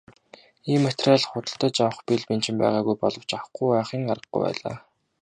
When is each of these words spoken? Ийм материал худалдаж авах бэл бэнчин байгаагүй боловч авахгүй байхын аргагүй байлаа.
Ийм 0.71 0.81
материал 0.87 1.23
худалдаж 1.29 1.75
авах 1.85 1.99
бэл 2.07 2.23
бэнчин 2.27 2.55
байгаагүй 2.61 2.95
боловч 3.01 3.29
авахгүй 3.33 3.67
байхын 3.73 4.11
аргагүй 4.13 4.41
байлаа. 4.45 4.75